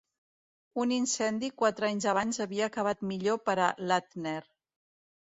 Un 0.83 0.93
incendi 0.93 1.49
quatre 1.61 1.85
anys 1.87 2.07
abans 2.13 2.41
havia 2.45 2.69
acabat 2.71 3.03
millor 3.11 3.37
per 3.51 3.55
a 3.65 3.69
Lattner. 3.91 4.41